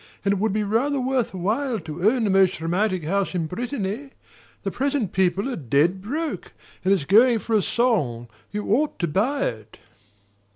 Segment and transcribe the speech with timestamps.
[0.25, 4.09] And it would be rather worth while to own the most romantic house in Brittany.
[4.63, 9.07] The present people are dead broke, and it's going for a song you ought to
[9.07, 9.77] buy it."